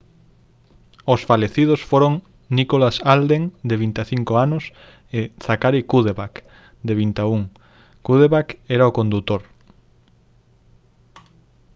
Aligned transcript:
os 1.13 1.21
falecidos 1.29 1.79
foron 1.91 2.13
nicholas 2.57 2.95
alden 3.15 3.43
de 3.69 3.75
25 3.81 4.33
anos 4.45 4.63
e 5.17 5.19
zachary 5.45 5.81
cuddeback 5.91 6.35
de 6.87 6.93
21 7.01 7.43
cuddeback 8.07 8.47
era 8.75 8.89
o 8.89 8.95
condutor 8.99 9.41